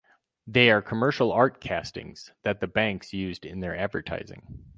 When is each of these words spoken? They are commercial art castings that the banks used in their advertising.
They 0.47 0.71
are 0.71 0.81
commercial 0.81 1.31
art 1.31 1.61
castings 1.61 2.31
that 2.41 2.59
the 2.59 2.65
banks 2.65 3.13
used 3.13 3.45
in 3.45 3.59
their 3.59 3.77
advertising. 3.77 4.65